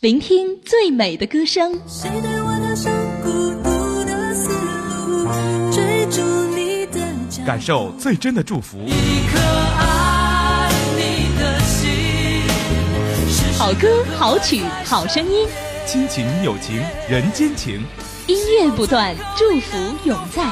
[0.00, 1.72] 聆听最美的歌声。
[1.88, 4.48] 谁带我踏上孤独的丝
[5.24, 6.22] 路，追逐
[6.54, 8.78] 你的脚感受最真的祝福。
[8.86, 8.92] 一
[9.26, 9.40] 颗
[9.76, 11.90] 爱你的心，
[13.28, 15.48] 是好歌、好曲、好声音，
[15.84, 16.76] 亲情、友情、
[17.10, 17.84] 人间情，
[18.28, 20.44] 音乐不断，祝福永在。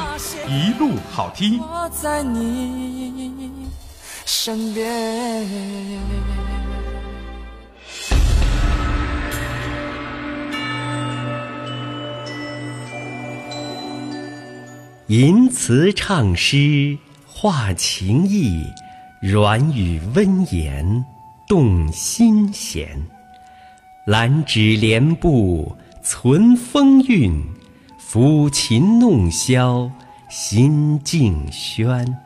[0.48, 1.60] 一路好听。
[1.60, 3.52] 我在你
[4.24, 5.46] 身边。
[15.08, 18.66] 吟词唱诗话情意，
[19.20, 21.04] 软语温言
[21.46, 22.88] 动心弦。
[24.04, 27.40] 兰芷莲步存风韵，
[28.00, 29.88] 抚琴弄箫
[30.28, 32.18] 心静轩。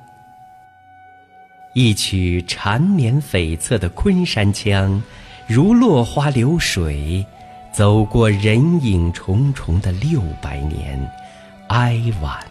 [1.74, 5.02] 一曲缠绵悱恻的昆山腔，
[5.46, 7.26] 如落花流水，
[7.74, 10.98] 走过人影重重的六百年，
[11.68, 12.42] 哀婉。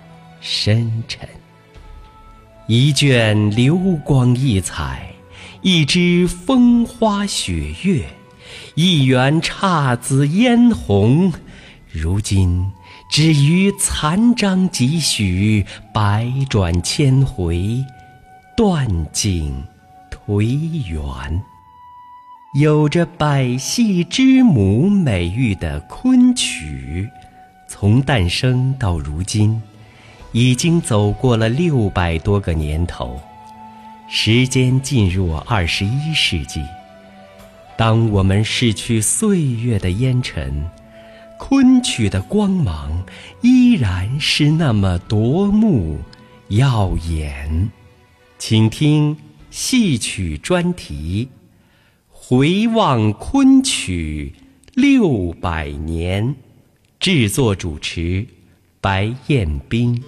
[0.41, 1.27] 深沉，
[2.67, 5.13] 一卷流光溢彩，
[5.61, 8.05] 一支风花雪月，
[8.75, 11.33] 一园姹紫嫣红，
[11.91, 12.71] 如今
[13.11, 17.83] 只余残章几许，百转千回，
[18.55, 19.63] 断井
[20.09, 20.43] 颓
[20.89, 21.41] 垣。
[22.55, 27.07] 有着“百戏之母”美誉的昆曲，
[27.67, 29.61] 从诞生到如今。
[30.31, 33.19] 已经走过了六百多个年头，
[34.07, 36.61] 时间进入二十一世纪。
[37.75, 40.69] 当我们逝去岁月的烟尘，
[41.37, 43.03] 昆曲的光芒
[43.41, 45.97] 依然是那么夺目、
[46.49, 47.71] 耀眼。
[48.37, 49.17] 请听
[49.49, 51.29] 戏曲专题
[52.09, 54.33] 《回望昆曲
[54.73, 56.27] 六百年》，
[56.99, 58.27] 制作主持。
[58.81, 60.01] 白彦斌。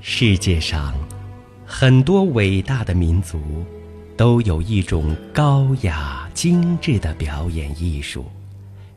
[0.00, 0.94] 世界上
[1.66, 3.40] 很多伟大的民族，
[4.16, 8.24] 都有一种高雅精致的表演艺术，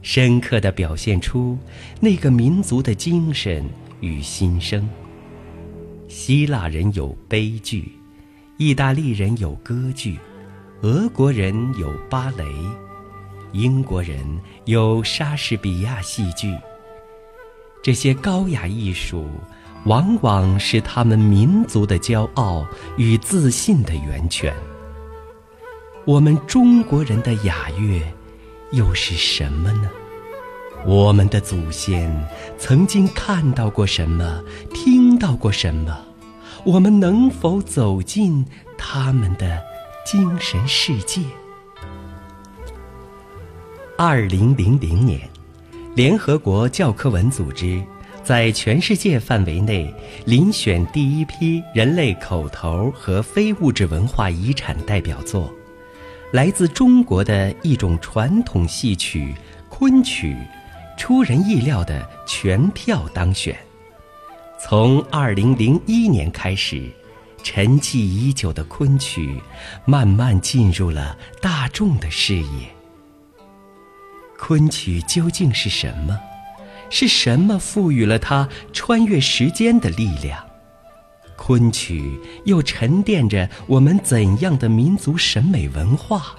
[0.03, 1.57] 深刻的表现出
[1.99, 3.65] 那个民族的精神
[3.99, 4.87] 与心声。
[6.07, 7.93] 希腊人有悲剧，
[8.57, 10.19] 意大利人有歌剧。
[10.81, 12.45] 俄国人有芭蕾，
[13.51, 14.17] 英国人
[14.63, 16.55] 有莎士比亚戏剧。
[17.83, 19.27] 这些高雅艺术，
[19.83, 24.55] 往往是他们民族的骄傲与自信的源泉。
[26.05, 28.01] 我们中国人的雅乐，
[28.71, 29.89] 又是什么呢？
[30.85, 32.09] 我们的祖先
[32.57, 34.41] 曾经看到过什么，
[34.73, 36.05] 听到过什么？
[36.63, 38.45] 我们能否走进
[38.77, 39.61] 他们的？
[40.11, 41.21] 精神世界。
[43.95, 45.21] 二零零零年，
[45.95, 47.79] 联合国教科文组织
[48.23, 49.93] 在全世界范围内
[50.25, 55.53] 遴选第一批人类口头和非物质文化遗产代表作，
[56.31, 59.35] 来自中国的一种传统戏曲
[59.69, 60.35] 昆曲，
[60.97, 63.55] 出人意料的全票当选。
[64.59, 66.89] 从二零零一年开始。
[67.43, 69.41] 沉寂已久的昆曲，
[69.85, 72.75] 慢慢进入了大众的视野。
[74.37, 76.17] 昆曲究竟是什么？
[76.89, 80.43] 是什么赋予了它穿越时间的力量？
[81.37, 86.35] 昆曲又沉淀着我们怎样的民族审美文化？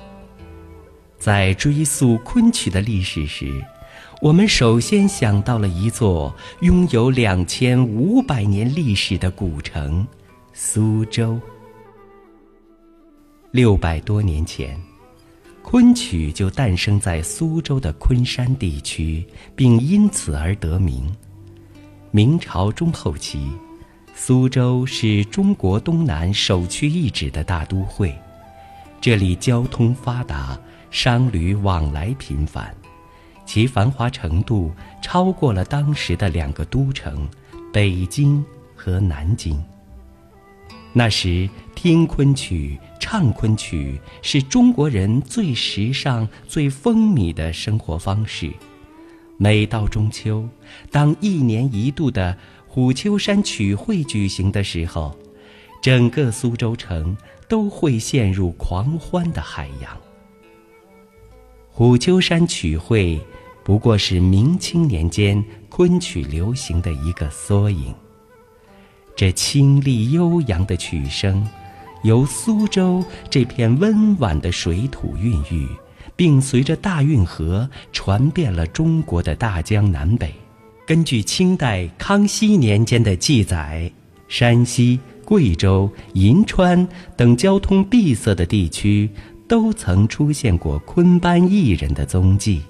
[1.19, 3.65] 在追溯昆曲的历史时，
[4.21, 10.06] 我们首先想到了一座拥有两千五百年历史的古城。
[10.62, 11.41] 苏州，
[13.50, 14.78] 六百多年前，
[15.62, 19.26] 昆曲就诞生在苏州的昆山地区，
[19.56, 21.10] 并因此而得名。
[22.10, 23.50] 明朝中后期，
[24.15, 28.15] 苏州是中国东南首屈一指的大都会，
[29.01, 30.60] 这里交通发达，
[30.91, 32.72] 商旅往来频繁，
[33.47, 34.71] 其繁华程度
[35.01, 37.27] 超过了当时的两个都城——
[37.72, 38.45] 北京
[38.77, 39.59] 和南京。
[40.92, 48.51] 那时，听昆曲、唱昆曲是中国人最时尚、最风靡的生活方式。
[49.37, 50.48] 每到中秋，
[50.91, 55.16] 当一年一度的虎丘山曲会举行的时候，
[55.81, 57.16] 整个苏州城
[57.48, 59.97] 都会陷入狂欢的海洋。
[61.71, 63.19] 虎丘山曲会
[63.63, 67.95] 不过是明清年间昆曲流行的一个缩影。
[69.21, 71.47] 这清丽悠扬的曲声，
[72.05, 75.69] 由苏州这片温婉的水土孕育，
[76.17, 80.33] 并随着大运河传遍了中国的大江南北。
[80.87, 83.93] 根据清代康熙年间的记载，
[84.27, 89.07] 山西、贵州、银川等交通闭塞的地区，
[89.47, 92.63] 都曾出现过昆班艺人的踪迹。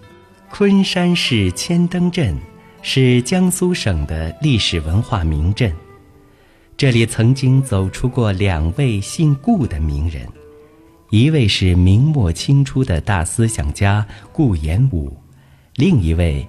[0.50, 2.37] 昆山市千灯镇
[2.82, 5.73] 是江苏省的历史文化名镇。
[6.80, 10.26] 这里曾经走出过两位姓顾的名人，
[11.10, 15.14] 一位是明末清初的大思想家顾炎武，
[15.74, 16.42] 另一位，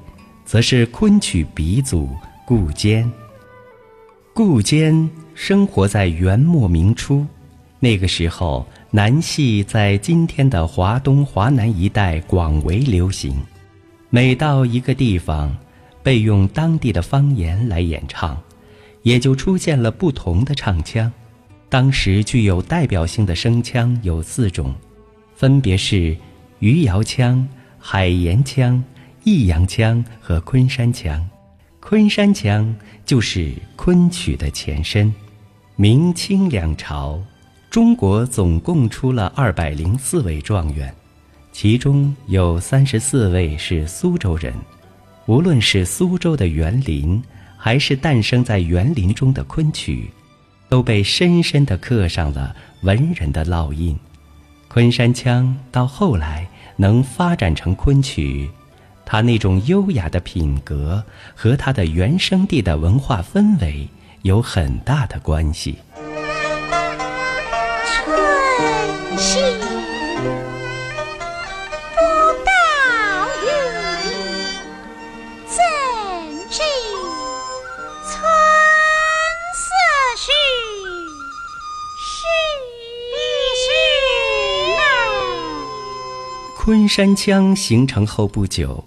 [0.46, 2.08] 则是昆曲鼻祖
[2.48, 3.12] 顾坚。
[4.34, 7.28] 顾坚生活在元末明初，
[7.82, 13.38] 那个时候南戏在今天的华东、华南一带广为流行，
[14.10, 15.54] 每到一个地方，
[16.02, 18.42] 被用当地的方言来演唱。
[19.04, 21.12] 也就出现了不同的唱腔，
[21.70, 24.74] 当时具有代表性的声腔有四种，
[25.36, 26.16] 分别是
[26.60, 27.48] 余姚腔、
[27.80, 28.84] 海盐腔、
[29.24, 31.28] 益阳腔和昆山腔。
[31.80, 32.76] 昆山腔
[33.06, 35.12] 就是昆曲的前身。
[35.76, 37.20] 明清两朝，
[37.72, 40.94] 中国总共出了二百零四位状元，
[41.52, 44.54] 其中有三十四位是苏州人。
[45.26, 47.20] 无论是苏州的园林。
[47.64, 50.10] 还是诞生在园林中的昆曲，
[50.68, 53.96] 都被深深地刻上了文人的烙印。
[54.68, 58.50] 昆山腔到后来能发展成昆曲，
[59.06, 61.04] 它那种优雅的品格
[61.36, 63.88] 和它的原生地的文化氛围
[64.24, 65.78] 有很大的关系。
[67.86, 69.81] 春熙。
[86.64, 88.86] 昆山腔形成后不久，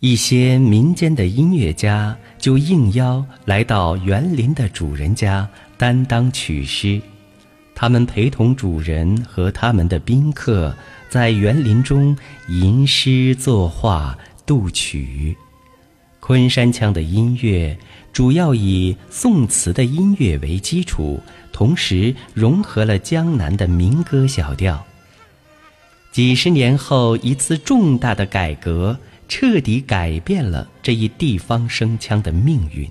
[0.00, 6.98] 一些民间的音乐家就应邀来到园林的主人家担当曲师，
[7.74, 10.74] 他们陪同主人和他们的宾客
[11.10, 12.16] 在园林中
[12.48, 14.16] 吟诗作画、
[14.46, 15.36] 度曲。
[16.18, 17.76] 昆山腔的音乐
[18.10, 21.20] 主要以宋词的音乐为基础，
[21.52, 24.82] 同时融合了江南的民歌小调。
[26.12, 28.94] 几十年后，一次重大的改革
[29.28, 32.86] 彻底改变了这一地方声腔的命运。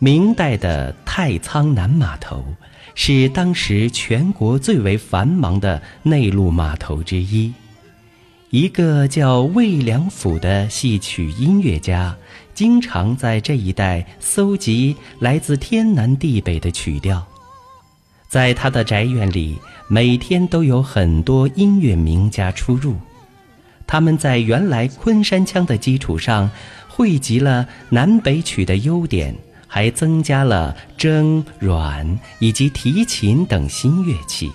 [0.00, 2.44] 明代的太仓南码头
[2.96, 7.52] 是当时全国最为繁忙的内陆码头之一。
[8.48, 12.16] 一个叫魏良辅的戏曲音乐家，
[12.52, 17.24] 经常在这一带搜集来自天南地北的曲调。
[18.30, 22.94] 在他的宅院里，每天都有很多音乐名家出入。
[23.88, 26.48] 他们在原来昆山腔的基础上，
[26.86, 29.34] 汇集了南北曲的优点，
[29.66, 34.48] 还增加了筝、阮以及提琴等新乐器。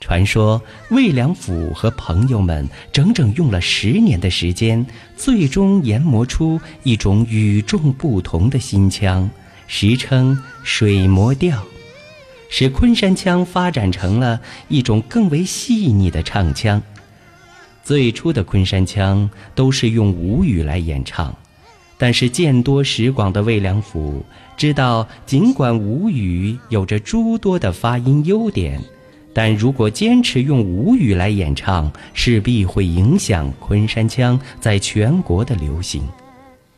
[0.00, 4.84] 传说魏良辅和朋友们整整用了十年的时间，
[5.16, 9.30] 最终研磨出一种与众不同的新腔，
[9.68, 11.64] 时称水磨调。
[12.54, 16.80] 使昆山腔发展成了一种更为细腻的唱腔。
[17.82, 21.34] 最初的昆山腔都是用吴语来演唱，
[21.96, 24.22] 但是见多识广的魏良辅
[24.54, 28.78] 知道，尽管吴语有着诸多的发音优点，
[29.32, 36.06] 但如果坚持用吴语来演唱，势必会影响昆山腔在全国的流行。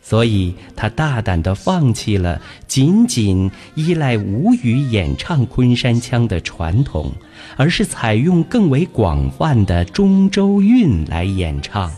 [0.07, 7.11] 所以，他大胆地放弃了仅仅依赖吴语演唱昆山腔的传统，
[7.57, 11.91] 而是采用更为广泛的中州韵来演唱。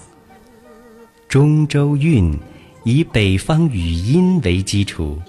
[1.29, 2.39] 中州韵
[2.85, 5.21] 以北方语音为基础，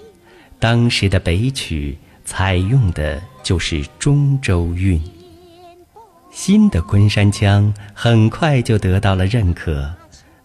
[0.60, 5.02] 当时的北曲采用的就是中州韵。
[6.30, 9.92] 新的昆山腔很快就得到了认可。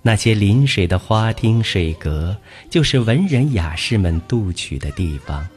[0.05, 2.35] 那些临水的花厅水阁，
[2.69, 5.47] 就是文人雅士们渡曲的地方。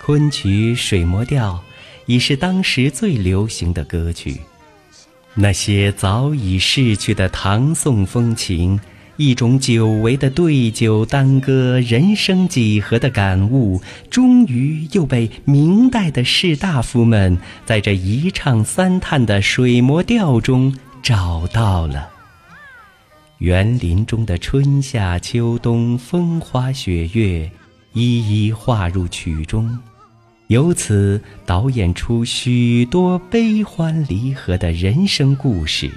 [0.00, 1.60] 昆曲水磨调
[2.06, 4.40] 已是当时最流行的歌曲。
[5.34, 8.78] 那些早已逝去的唐宋风情，
[9.16, 17.36] 一种久违的对酒当歌、人生几何的感悟，终于又被明代的士大夫们
[17.66, 20.72] 在这一唱三叹的水磨调中
[21.02, 22.10] 找到了。
[23.42, 27.50] 园林中的春夏秋冬、风花雪月，
[27.92, 29.76] 一一画入曲中，
[30.46, 35.90] 由此导演出许多悲欢离合的人生故事。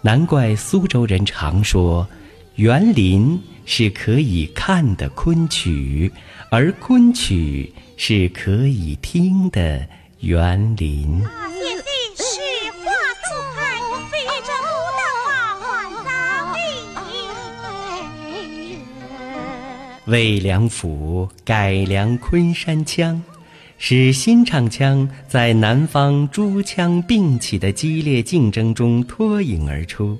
[0.00, 2.08] 难怪苏州人常说，
[2.54, 3.36] 园林
[3.66, 6.08] 是可以看的昆曲，
[6.52, 9.84] 而昆曲是可以听的
[10.20, 11.20] 园林。
[20.06, 23.22] 魏良辅改良昆山腔，
[23.78, 30.18] 使新唱腔在南方诸腔并起的激烈竞争中脱颖而出。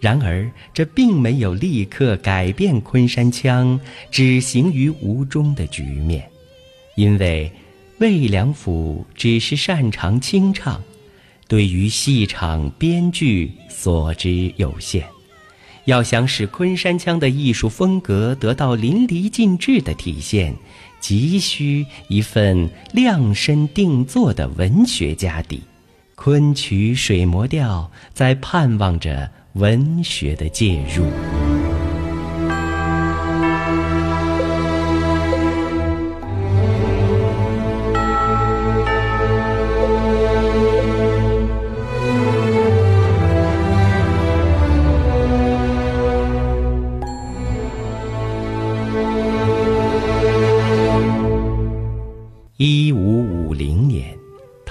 [0.00, 3.78] 然而，这并没有立刻改变昆山腔
[4.10, 6.26] 只行于无中的局面，
[6.96, 7.52] 因为
[7.98, 10.82] 魏良辅只是擅长清唱，
[11.46, 15.04] 对于戏场编剧所知有限。
[15.84, 20.54] 要想使昆山腔的艺术风格得到淋漓尽致的体现，
[21.00, 25.62] 急需一份量身定做的文学家底。
[26.14, 31.39] 昆曲水磨调在盼望着文学的介入。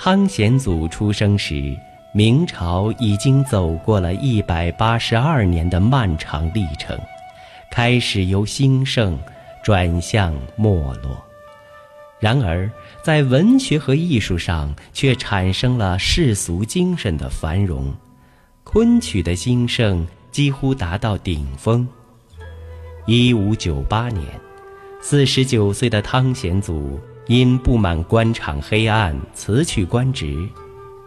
[0.09, 1.77] 汤显祖出生时，
[2.15, 6.99] 明朝已经走过了一百八十二年的漫长历程，
[7.69, 9.19] 开始由兴盛
[9.63, 11.23] 转向没落。
[12.19, 12.67] 然而，
[13.03, 17.93] 在文学和艺术上却产生了世俗精神的繁荣，
[18.63, 21.87] 昆曲的兴盛几乎达到顶峰。
[23.05, 24.25] 一五九八年，
[25.03, 26.99] 四十九岁的汤显祖
[27.29, 30.49] 因不满官场黑暗，辞去官职。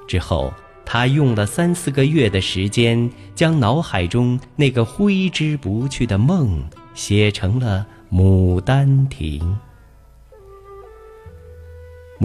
[0.07, 6.63] 之后，他用了三四个月的时间，将脑海中那个挥之不去的梦
[6.95, 7.85] 写成了
[8.17, 9.41] 《牡丹亭》。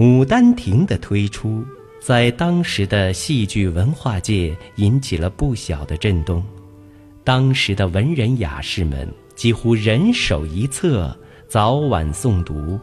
[0.00, 1.64] 牡丹亭》的推出，
[2.00, 6.40] 在当时的戏剧文化界引起了不小的震动。
[7.24, 12.78] 当时的文人雅士们几乎人手一册，早晚诵读，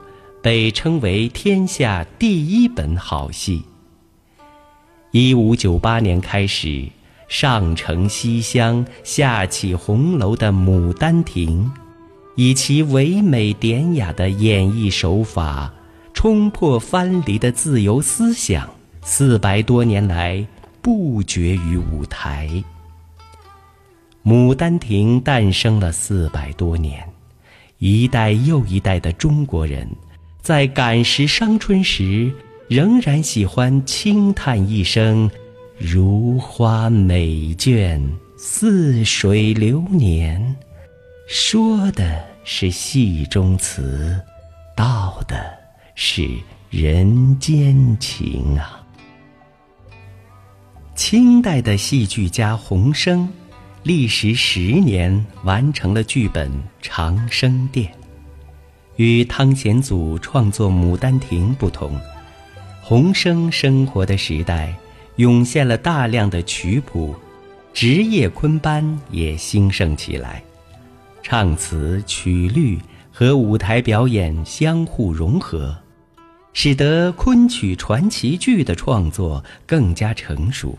[0.45, 3.63] 被称为天下第一本好戏。
[5.09, 6.87] 一五九八年开始，
[7.27, 11.65] 上承西厢，下启红楼的《牡丹亭》，
[12.35, 15.73] 以其唯美典雅的演绎手法。
[16.13, 18.69] 冲破藩篱的自由思想，
[19.01, 20.45] 四百多年来
[20.79, 22.47] 不绝于舞台。
[24.23, 27.03] 《牡丹亭》诞生了四百多年，
[27.79, 29.89] 一代又一代的中国人，
[30.45, 32.31] 在感时伤春时，
[32.67, 35.27] 仍然喜欢轻叹一声
[35.75, 37.25] ：“如花美
[37.55, 37.99] 眷，
[38.37, 40.55] 似水流年。”
[41.27, 44.21] 说的是戏中词，
[44.75, 45.35] 道的。
[45.95, 46.29] 是
[46.69, 48.85] 人间情啊！
[50.93, 53.27] 清代的戏剧家洪升，
[53.81, 56.51] 历时十年完成了剧本
[56.83, 57.87] 《长生殿》。
[58.97, 61.99] 与汤显祖创作《牡丹亭》不同，
[62.81, 64.73] 洪升生活的时代
[65.17, 67.15] 涌现了大量的曲谱，
[67.73, 70.41] 职业昆班也兴盛起来，
[71.21, 72.79] 唱词、曲律
[73.11, 75.75] 和舞台表演相互融合。
[76.57, 80.73] 使得昆曲传奇剧的创作更加成熟。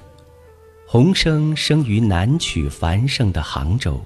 [0.87, 4.03] 洪生生于南曲繁盛的杭州，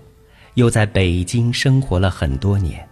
[0.54, 2.84] 又在北京生活了很多年，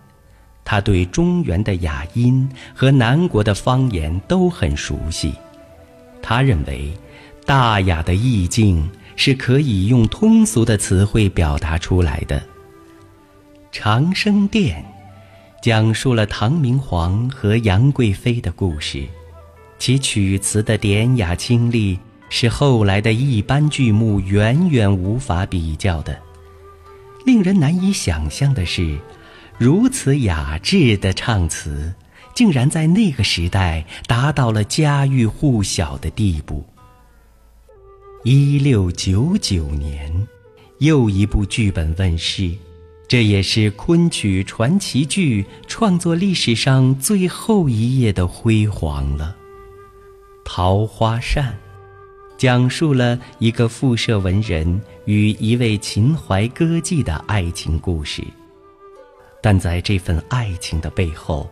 [0.71, 5.33] 他对中原的雅音和南国的方言都很熟悉。
[6.21, 6.93] 他认为，
[7.47, 12.39] 大雅的意境是可以用通俗的词汇表达出来的。
[13.73, 14.83] 《长生殿》。
[15.63, 19.05] 讲述了唐明皇和杨贵妃的故事，
[19.79, 21.99] 其曲词的典雅清丽
[22.29, 26.17] 是后来的一般剧目远远无法比较的。
[27.27, 28.97] 令人难以想象的是，
[29.59, 31.93] 如此雅致的唱词，
[32.33, 36.65] 竟然在那个时代达到了家喻户晓的地步。
[38.23, 40.29] 一六九九年，
[40.79, 42.53] 又一部剧本问世。
[43.09, 49.35] 这也是昆曲传奇剧创作历史上最后一页的辉煌了。
[50.51, 51.47] 《桃花扇》
[52.37, 58.23] 讲述了一个复社文人与一位秦淮歌妓的爱情故事，
[59.41, 61.49] 但在这份爱情的背后，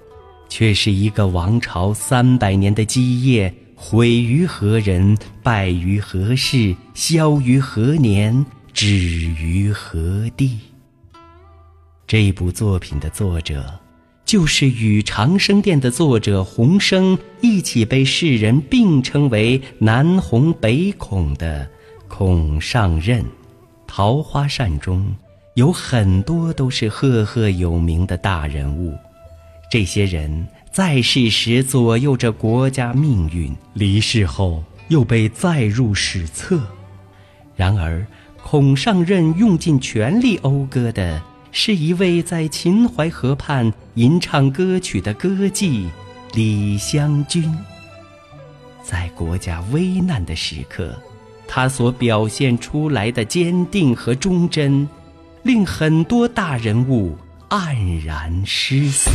[0.49, 5.17] 却是一个王朝三百年的基业，毁于何人？
[5.43, 6.75] 败于何事？
[6.95, 8.45] 消于何年？
[8.73, 10.59] 止于何地？
[12.07, 13.81] 这部作品的作者，
[14.25, 21.69] 就是与长生殿的作者洪升一起被世人并称为南洪北孔的
[22.07, 23.25] 孔尚任。
[23.87, 25.15] 桃花扇中
[25.57, 28.95] 有很多都是赫赫有名的大人物，
[29.71, 36.61] 这些人在世时左右着国家命运，离世后又被载入史册。
[37.55, 38.07] 然而，
[38.43, 41.23] 孔尚任用尽全力讴歌的
[41.53, 45.89] 是一位在秦淮河畔吟唱歌曲的歌妓
[46.35, 47.51] 李香君。
[48.83, 50.95] 在国家危难的时刻。
[51.49, 54.87] 他所表现出来的坚定和忠贞，
[55.47, 57.17] 令很多大人物
[57.51, 59.09] 黯然失色。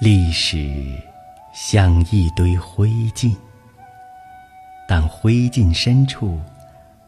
[0.00, 0.74] 历史
[1.52, 3.36] 像一堆灰烬，
[4.88, 6.40] 但灰烬深处，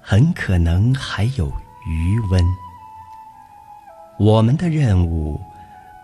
[0.03, 1.51] 很可能还有
[1.89, 2.45] 余温。
[4.19, 5.41] 我们的任务，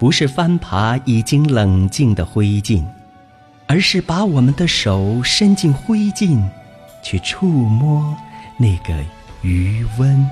[0.05, 2.85] 不是翻爬已经冷静的灰烬，
[3.67, 6.43] 而是把我们的手伸进灰烬，
[7.03, 8.15] 去触摸
[8.59, 9.03] 那个
[9.41, 10.29] 余温。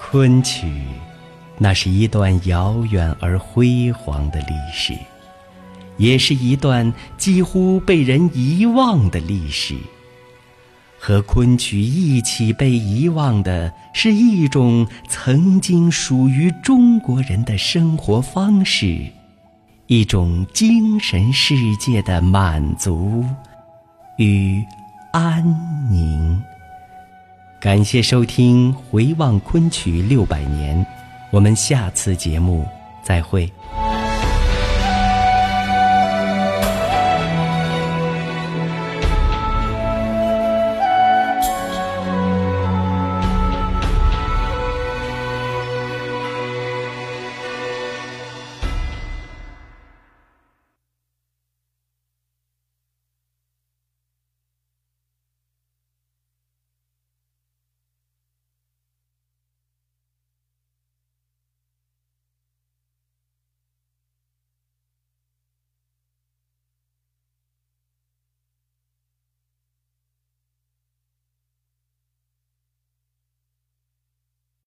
[0.00, 0.66] 昆曲，
[1.58, 4.94] 那是一段遥远而辉煌的历史，
[5.98, 9.76] 也是一段几乎被人遗忘的历史。
[10.98, 19.06] 和昆曲一起被遗忘的是一种曾经属于中国人的生活方式，
[19.86, 23.24] 一种精神世界的满足
[24.16, 24.62] 与
[25.12, 25.44] 安
[25.90, 26.42] 宁。
[27.60, 30.78] 感谢收听《回望昆曲六百年》，
[31.30, 32.66] 我们下次节目
[33.02, 33.50] 再会。